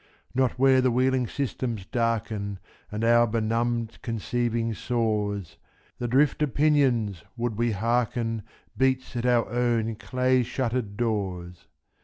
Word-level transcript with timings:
Not 0.33 0.57
where 0.57 0.81
the 0.81 0.89
wheeling 0.89 1.27
systems 1.27 1.85
darken, 1.85 2.57
And 2.91 3.03
our 3.03 3.27
benumbed 3.27 3.99
conceiving 4.01 4.73
soars! 4.73 5.57
The 5.99 6.07
drift 6.07 6.41
of 6.41 6.55
pinions, 6.55 7.21
would 7.37 7.55
we 7.59 7.73
hearken, 7.73 8.41
Beats 8.75 9.15
at 9.15 9.27
our 9.27 9.47
own 9.51 9.93
clay 9.97 10.41
shuttered 10.41 10.97
doors. 10.97 11.67